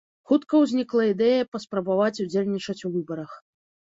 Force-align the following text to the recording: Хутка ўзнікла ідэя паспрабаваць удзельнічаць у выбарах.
Хутка 0.29 0.59
ўзнікла 0.61 1.03
ідэя 1.09 1.41
паспрабаваць 1.53 2.21
удзельнічаць 2.25 2.77
у 2.89 2.91
выбарах. 2.95 3.31